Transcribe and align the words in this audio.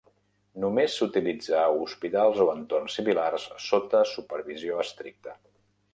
Només 0.61 0.95
s'utilitza 1.01 1.59
a 1.65 1.75
hospitals 1.83 2.41
o 2.45 2.49
entorns 2.55 2.97
similars 3.01 3.47
sota 3.67 4.03
supervisió 4.15 4.85
estricta. 4.87 5.41